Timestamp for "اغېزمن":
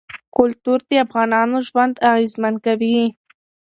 2.11-2.53